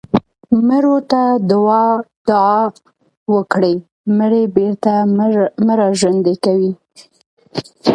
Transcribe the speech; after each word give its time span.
مړو 0.67 0.95
ته 1.11 1.21
دعا 1.51 1.85
وکړئ 3.33 3.75
مړي 4.17 4.43
بېرته 4.55 4.91
مه 5.65 5.73
راژوندي 5.81 6.35
کوئ. 6.45 6.69